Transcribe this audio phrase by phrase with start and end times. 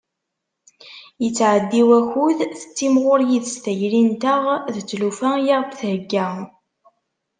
[1.23, 4.41] Yettɛeddi wakud tettimɣur yid-s tayri-nteɣ
[4.73, 6.27] d tlufa i aɣ-d-thegga.